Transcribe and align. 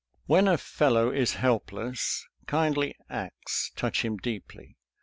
When 0.25 0.47
a 0.47 0.57
fellow 0.57 1.11
is 1.11 1.35
helpless 1.35 2.27
kindly 2.47 2.95
acts 3.11 3.71
touch 3.75 4.03
him 4.03 4.17
deeply. 4.17 4.75